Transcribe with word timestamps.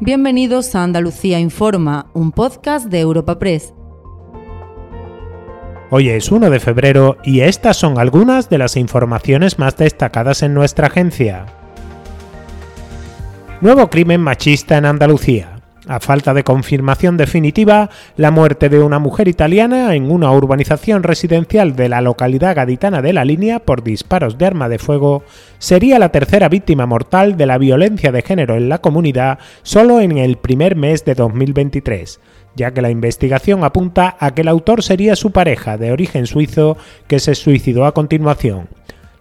Bienvenidos 0.00 0.74
a 0.74 0.82
Andalucía 0.82 1.40
Informa, 1.40 2.10
un 2.12 2.30
podcast 2.30 2.88
de 2.88 3.00
Europa 3.00 3.38
Press. 3.38 3.72
Hoy 5.88 6.10
es 6.10 6.30
1 6.30 6.50
de 6.50 6.60
febrero 6.60 7.16
y 7.24 7.40
estas 7.40 7.78
son 7.78 7.98
algunas 7.98 8.50
de 8.50 8.58
las 8.58 8.76
informaciones 8.76 9.58
más 9.58 9.74
destacadas 9.78 10.42
en 10.42 10.52
nuestra 10.52 10.88
agencia. 10.88 11.46
Nuevo 13.62 13.88
crimen 13.88 14.20
machista 14.20 14.76
en 14.76 14.84
Andalucía. 14.84 15.55
A 15.88 16.00
falta 16.00 16.34
de 16.34 16.42
confirmación 16.42 17.16
definitiva, 17.16 17.90
la 18.16 18.32
muerte 18.32 18.68
de 18.68 18.80
una 18.80 18.98
mujer 18.98 19.28
italiana 19.28 19.94
en 19.94 20.10
una 20.10 20.32
urbanización 20.32 21.04
residencial 21.04 21.76
de 21.76 21.88
la 21.88 22.00
localidad 22.00 22.56
gaditana 22.56 23.02
de 23.02 23.12
La 23.12 23.24
Línea 23.24 23.60
por 23.60 23.84
disparos 23.84 24.36
de 24.36 24.46
arma 24.46 24.68
de 24.68 24.80
fuego 24.80 25.22
sería 25.58 26.00
la 26.00 26.08
tercera 26.08 26.48
víctima 26.48 26.86
mortal 26.86 27.36
de 27.36 27.46
la 27.46 27.58
violencia 27.58 28.10
de 28.10 28.22
género 28.22 28.56
en 28.56 28.68
la 28.68 28.78
comunidad 28.78 29.38
solo 29.62 30.00
en 30.00 30.18
el 30.18 30.38
primer 30.38 30.74
mes 30.74 31.04
de 31.04 31.14
2023 31.14 32.20
ya 32.56 32.72
que 32.72 32.82
la 32.82 32.90
investigación 32.90 33.62
apunta 33.62 34.16
a 34.18 34.34
que 34.34 34.40
el 34.40 34.48
autor 34.48 34.82
sería 34.82 35.14
su 35.14 35.30
pareja 35.30 35.76
de 35.76 35.92
origen 35.92 36.26
suizo 36.26 36.76
que 37.06 37.20
se 37.20 37.34
suicidó 37.34 37.84
a 37.84 37.92
continuación. 37.92 38.68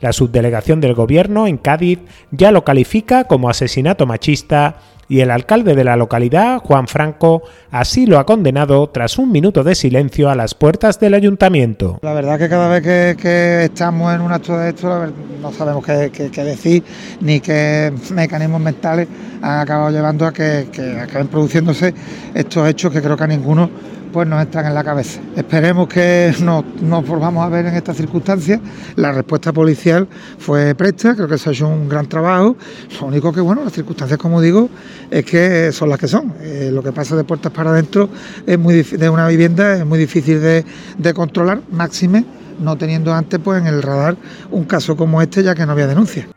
La 0.00 0.12
subdelegación 0.12 0.80
del 0.80 0.94
gobierno 0.94 1.46
en 1.46 1.56
Cádiz 1.56 1.98
ya 2.30 2.52
lo 2.52 2.64
califica 2.64 3.24
como 3.24 3.50
asesinato 3.50 4.06
machista 4.06 4.76
y 5.08 5.20
el 5.20 5.30
alcalde 5.30 5.74
de 5.74 5.84
la 5.84 5.96
localidad, 5.96 6.58
Juan 6.58 6.88
Franco, 6.88 7.42
así 7.70 8.06
lo 8.06 8.18
ha 8.18 8.26
condenado 8.26 8.88
tras 8.90 9.18
un 9.18 9.32
minuto 9.32 9.64
de 9.64 9.74
silencio 9.74 10.30
a 10.30 10.34
las 10.34 10.54
puertas 10.54 11.00
del 11.00 11.14
ayuntamiento. 11.14 11.98
La 12.02 12.12
verdad 12.12 12.38
que 12.38 12.48
cada 12.48 12.68
vez 12.68 13.16
que, 13.16 13.64
estamos 13.64 14.14
en 14.14 14.20
un 14.20 14.32
acto 14.32 14.56
de 14.56 14.70
esto 14.70 15.06
no 15.44 15.52
sabemos 15.52 15.84
qué, 15.84 16.30
decir 16.42 16.82
ni 17.20 17.38
qué 17.38 17.92
mecanismos 18.14 18.62
mentales 18.62 19.06
han 19.42 19.60
acabado 19.60 19.90
llevando 19.90 20.26
a 20.26 20.32
que, 20.32 20.66
acaben 21.02 21.28
produciéndose 21.28 21.92
estos 22.32 22.66
hechos 22.66 22.90
que 22.90 23.02
creo 23.02 23.14
que 23.14 23.24
a 23.24 23.26
ninguno 23.26 23.68
pues 24.10 24.26
nos 24.28 24.40
están 24.42 24.64
en 24.64 24.74
la 24.74 24.84
cabeza. 24.84 25.20
Esperemos 25.36 25.88
que 25.88 26.32
nos, 26.40 26.64
nos 26.80 27.06
volvamos 27.06 27.44
a 27.44 27.48
ver 27.48 27.66
en 27.66 27.74
estas 27.74 27.96
circunstancias. 27.96 28.60
La 28.94 29.10
respuesta 29.10 29.52
policial 29.52 30.06
fue 30.38 30.72
presta, 30.76 31.16
creo 31.16 31.26
que 31.26 31.36
se 31.36 31.50
ha 31.50 31.52
hecho 31.52 31.66
un 31.66 31.88
gran 31.88 32.06
trabajo. 32.06 32.56
Lo 33.00 33.08
único 33.08 33.32
que, 33.32 33.40
bueno, 33.40 33.64
las 33.64 33.72
circunstancias, 33.72 34.16
como 34.16 34.40
digo, 34.40 34.70
es 35.10 35.24
que 35.24 35.72
son 35.72 35.88
las 35.88 35.98
que 35.98 36.06
son. 36.06 36.32
Eh, 36.40 36.70
lo 36.72 36.80
que 36.80 36.92
pasa 36.92 37.16
de 37.16 37.24
puertas 37.24 37.50
para 37.50 37.70
adentro 37.70 38.08
es 38.46 38.56
muy 38.56 38.82
de 38.82 39.10
una 39.10 39.26
vivienda 39.26 39.76
es 39.76 39.84
muy 39.84 39.98
difícil 39.98 40.40
de 40.40 41.14
controlar, 41.14 41.60
máxime 41.72 42.24
no 42.58 42.76
teniendo 42.76 43.12
antes 43.12 43.40
pues 43.42 43.60
en 43.60 43.66
el 43.66 43.82
radar 43.82 44.16
un 44.50 44.64
caso 44.64 44.96
como 44.96 45.20
este 45.22 45.42
ya 45.42 45.54
que 45.54 45.66
no 45.66 45.72
había 45.72 45.86
denuncia. 45.86 46.28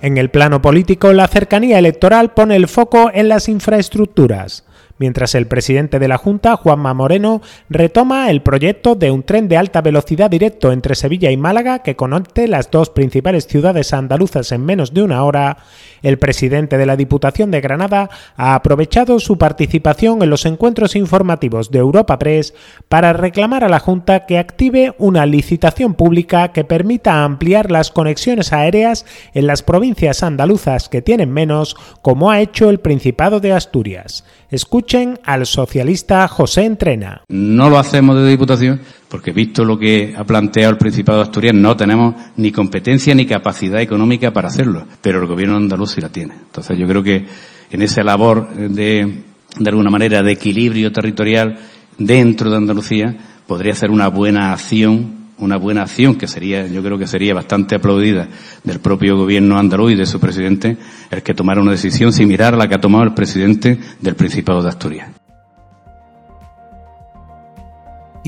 En 0.00 0.16
el 0.16 0.30
plano 0.30 0.62
político, 0.62 1.12
la 1.12 1.26
cercanía 1.26 1.78
electoral 1.78 2.30
pone 2.32 2.54
el 2.54 2.68
foco 2.68 3.10
en 3.12 3.28
las 3.28 3.48
infraestructuras 3.48 4.64
mientras 4.98 5.34
el 5.34 5.46
presidente 5.46 5.98
de 5.98 6.08
la 6.08 6.18
Junta, 6.18 6.56
Juanma 6.56 6.94
Moreno, 6.94 7.40
retoma 7.68 8.30
el 8.30 8.42
proyecto 8.42 8.94
de 8.94 9.10
un 9.10 9.22
tren 9.22 9.48
de 9.48 9.56
alta 9.56 9.80
velocidad 9.80 10.30
directo 10.30 10.72
entre 10.72 10.94
Sevilla 10.94 11.30
y 11.30 11.36
Málaga 11.36 11.80
que 11.80 11.96
conecte 11.96 12.48
las 12.48 12.70
dos 12.70 12.90
principales 12.90 13.46
ciudades 13.46 13.92
andaluzas 13.92 14.52
en 14.52 14.64
menos 14.64 14.94
de 14.94 15.02
una 15.02 15.24
hora, 15.24 15.58
el 16.02 16.18
presidente 16.18 16.78
de 16.78 16.86
la 16.86 16.96
Diputación 16.96 17.50
de 17.50 17.60
Granada 17.60 18.10
ha 18.36 18.54
aprovechado 18.54 19.18
su 19.20 19.38
participación 19.38 20.22
en 20.22 20.30
los 20.30 20.46
encuentros 20.46 20.96
informativos 20.96 21.70
de 21.70 21.78
Europa 21.78 22.18
Press 22.18 22.54
para 22.88 23.12
reclamar 23.12 23.64
a 23.64 23.68
la 23.68 23.80
Junta 23.80 24.26
que 24.26 24.38
active 24.38 24.94
una 24.98 25.26
licitación 25.26 25.94
pública 25.94 26.48
que 26.52 26.64
permita 26.64 27.24
ampliar 27.24 27.70
las 27.70 27.90
conexiones 27.90 28.52
aéreas 28.52 29.06
en 29.34 29.46
las 29.46 29.62
provincias 29.62 30.22
andaluzas 30.22 30.88
que 30.88 31.02
tienen 31.02 31.32
menos, 31.32 31.76
como 32.02 32.30
ha 32.30 32.40
hecho 32.40 32.70
el 32.70 32.80
Principado 32.80 33.40
de 33.40 33.52
Asturias. 33.52 34.24
Escuchen 34.50 35.20
al 35.24 35.44
socialista 35.44 36.26
José 36.26 36.64
Entrena. 36.64 37.22
No 37.28 37.68
lo 37.68 37.78
hacemos 37.78 38.16
de 38.16 38.30
Diputación 38.30 38.80
porque 39.08 39.32
visto 39.32 39.62
lo 39.62 39.78
que 39.78 40.14
ha 40.16 40.24
planteado 40.24 40.70
el 40.70 40.78
Principado 40.78 41.18
de 41.18 41.24
Asturias, 41.24 41.54
no 41.54 41.76
tenemos 41.76 42.14
ni 42.36 42.50
competencia 42.50 43.14
ni 43.14 43.26
capacidad 43.26 43.80
económica 43.80 44.32
para 44.32 44.48
hacerlo, 44.48 44.86
pero 45.02 45.20
el 45.20 45.26
gobierno 45.26 45.56
andaluz 45.56 45.92
sí 45.92 46.00
la 46.00 46.08
tiene. 46.08 46.32
Entonces 46.34 46.78
yo 46.78 46.86
creo 46.86 47.02
que 47.02 47.26
en 47.70 47.82
esa 47.82 48.02
labor 48.02 48.48
de, 48.54 49.22
de 49.58 49.70
alguna 49.70 49.90
manera, 49.90 50.22
de 50.22 50.32
equilibrio 50.32 50.92
territorial 50.92 51.58
dentro 51.98 52.50
de 52.50 52.56
Andalucía, 52.56 53.16
podría 53.46 53.74
ser 53.74 53.90
una 53.90 54.08
buena 54.08 54.52
acción 54.52 55.17
una 55.38 55.56
buena 55.56 55.82
acción 55.82 56.16
que 56.16 56.26
sería, 56.26 56.66
yo 56.66 56.82
creo 56.82 56.98
que 56.98 57.06
sería 57.06 57.34
bastante 57.34 57.76
aplaudida 57.76 58.28
del 58.64 58.80
propio 58.80 59.16
gobierno 59.16 59.58
andaluz 59.58 59.92
y 59.92 59.96
de 59.96 60.06
su 60.06 60.20
presidente, 60.20 60.76
el 61.10 61.22
que 61.22 61.34
tomara 61.34 61.60
una 61.60 61.72
decisión 61.72 62.12
similar 62.12 62.54
a 62.54 62.56
la 62.56 62.68
que 62.68 62.74
ha 62.74 62.80
tomado 62.80 63.04
el 63.04 63.14
presidente 63.14 63.78
del 64.00 64.14
Principado 64.14 64.62
de 64.62 64.68
Asturias. 64.68 65.17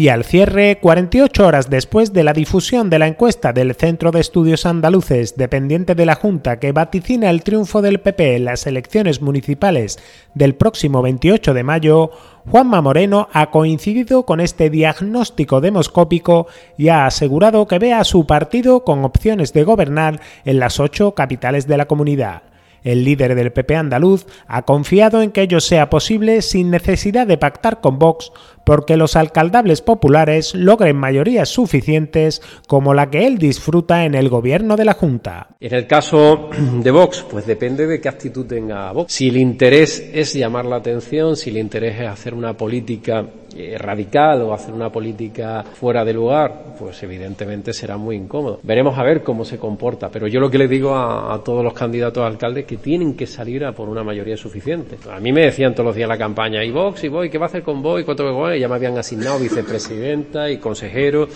Y 0.01 0.09
al 0.09 0.25
cierre, 0.25 0.79
48 0.81 1.47
horas 1.47 1.69
después 1.69 2.15
de 2.15 2.25
la 2.25 2.33
difusión 2.33 2.89
de 2.89 2.99
la 2.99 3.07
encuesta 3.07 3.53
del 3.53 3.75
Centro 3.75 4.11
de 4.13 4.21
Estudios 4.21 4.65
Andaluces 4.65 5.37
dependiente 5.37 5.95
de 5.95 6.07
la 6.07 6.15
Junta 6.15 6.59
que 6.59 6.73
vaticina 6.73 7.29
el 7.29 7.43
triunfo 7.43 7.83
del 7.83 8.01
PP 8.01 8.37
en 8.37 8.47
las 8.47 8.67
elecciones 8.67 9.21
municipales 9.21 9.99
del 10.33 10.55
próximo 10.55 11.03
28 11.03 11.53
de 11.53 11.65
mayo, 11.65 12.13
Juanma 12.51 12.81
Moreno 12.81 13.29
ha 13.35 13.51
coincidido 13.51 14.25
con 14.25 14.41
este 14.41 14.71
diagnóstico 14.71 15.61
demoscópico 15.61 16.47
y 16.79 16.89
ha 16.89 17.05
asegurado 17.05 17.69
que 17.69 17.79
ve 17.79 17.93
a 17.93 18.05
su 18.05 18.27
partido 18.27 18.85
con 18.85 19.05
opciones 19.05 19.53
de 19.53 19.65
gobernar 19.65 20.19
en 20.47 20.61
las 20.61 20.81
ocho 20.81 21.15
capitales 21.15 21.67
de 21.67 21.77
la 21.77 21.85
comunidad. 21.85 22.45
El 22.83 23.05
líder 23.05 23.35
del 23.35 23.53
PP 23.53 23.77
andaluz 23.77 24.27
ha 24.47 24.63
confiado 24.63 25.23
en 25.23 25.31
que 25.31 25.43
ello 25.43 25.61
sea 25.61 25.91
posible 25.91 26.43
sin 26.43 26.71
necesidad 26.71 27.27
de 27.27 27.39
pactar 27.39 27.81
con 27.81 27.99
Vox 27.99 28.33
porque 28.65 28.97
los 28.97 29.17
alcaldables 29.17 29.81
populares 29.81 30.55
logren 30.55 30.97
mayorías 30.97 31.49
suficientes 31.49 32.43
como 32.69 32.95
la 32.95 33.11
que 33.11 33.27
él 33.27 33.39
disfruta 33.39 34.05
en 34.05 34.15
el 34.15 34.29
gobierno 34.29 34.77
de 34.77 34.85
la 34.85 34.95
Junta. 34.95 35.49
En 35.61 35.75
el 35.75 35.87
caso 35.87 36.51
de 36.83 36.91
Vox, 36.91 37.25
pues 37.31 37.47
depende 37.47 37.87
de 37.87 38.01
qué 38.01 38.09
actitud 38.09 38.47
tenga 38.47 38.93
Vox. 38.93 39.13
Si 39.13 39.29
el 39.29 39.37
interés 39.39 40.11
es 40.13 40.35
llamar 40.35 40.67
la 40.67 40.77
atención, 40.77 41.37
si 41.37 41.51
el 41.51 41.59
interés 41.59 42.01
es 42.01 42.09
hacer 42.09 42.35
una 42.35 42.57
política 42.57 43.27
eh, 43.57 43.77
radical 43.79 44.43
o 44.43 44.55
hacer 44.55 44.73
una 44.73 44.91
política 44.91 45.63
fuera 45.63 46.05
de 46.05 46.13
lugar, 46.13 46.77
pues 46.79 47.03
evidentemente 47.03 47.73
será 47.73 47.97
muy 47.97 48.17
incómodo. 48.17 48.61
Veremos 48.63 48.97
a 48.99 49.03
ver 49.03 49.23
cómo 49.23 49.45
se 49.45 49.59
comporta, 49.59 50.09
pero 50.09 50.27
yo 50.29 50.39
lo 50.41 50.51
que 50.51 50.59
le 50.59 50.69
digo 50.69 50.95
a, 50.95 51.41
todos 51.45 51.65
los 51.65 51.73
candidatos 51.73 52.23
a 52.23 52.27
alcaldes 52.27 52.65
que 52.65 52.77
tienen 52.77 53.17
que 53.17 53.27
salir 53.27 53.65
a 53.65 53.73
por 53.73 53.89
una 53.89 54.05
mayoría 54.05 54.37
suficiente. 54.37 54.99
A 55.11 55.19
mí 55.21 55.33
me 55.33 55.47
decían 55.47 55.75
todos 55.75 55.87
los 55.87 55.97
días 55.97 56.09
la 56.09 56.19
campaña, 56.19 56.65
¿y 56.65 56.71
Vox? 56.71 57.05
¿y 57.05 57.09
voy? 57.09 57.29
¿Qué 57.29 57.39
va 57.39 57.47
a 57.47 57.49
hacer 57.49 57.63
con 57.63 57.83
Vox? 57.83 58.05
¿Cuánto 58.05 58.33
voy? 58.33 58.61
ya 58.61 58.69
me 58.69 58.75
habían 58.77 58.97
asignado 58.99 59.39
vicepresidenta 59.39 60.51
y 60.51 60.59
consejero. 60.59 61.29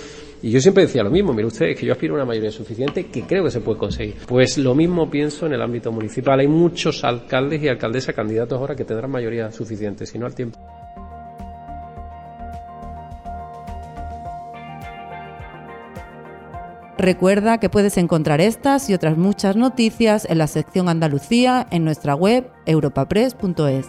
Y 0.43 0.51
yo 0.51 0.61
siempre 0.61 0.85
decía 0.85 1.03
lo 1.03 1.11
mismo, 1.11 1.33
mire 1.33 1.49
usted, 1.49 1.75
que 1.75 1.87
yo 1.87 1.93
aspiro 1.93 2.15
a 2.15 2.17
una 2.17 2.27
mayoría 2.27 2.51
suficiente 2.51 3.07
que 3.07 3.23
creo 3.23 3.45
que 3.45 3.51
se 3.51 3.61
puede 3.61 3.79
conseguir. 3.79 4.17
Pues 4.27 4.59
lo 4.59 4.75
mismo 4.75 5.11
pienso 5.11 5.47
en 5.47 5.55
el 5.55 5.63
ámbito 5.63 5.91
municipal. 5.91 6.39
Hay 6.39 6.49
muchos 6.49 7.03
alcaldes 7.03 7.63
y 7.63 7.69
alcaldesas 7.69 8.15
candidatos 8.15 8.59
ahora 8.59 8.77
que 8.77 8.85
tendrán 8.85 9.11
mayoría 9.11 9.51
suficiente, 9.51 10.05
si 10.05 10.19
no 10.19 10.27
al 10.27 10.35
tiempo. 10.35 10.59
Recuerda 17.05 17.59
que 17.59 17.69
puedes 17.69 17.99
encontrar 17.99 18.41
estas 18.41 18.89
y 18.89 18.95
otras 18.95 19.19
muchas 19.19 19.57
noticias 19.57 20.27
en 20.31 20.39
la 20.39 20.47
sección 20.47 20.89
Andalucía 20.89 21.67
en 21.71 21.85
nuestra 21.85 22.15
web 22.15 22.51
europapress.es. 22.65 23.89